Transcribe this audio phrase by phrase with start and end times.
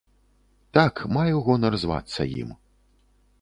[0.77, 2.57] Так, маю гонар звацца ім.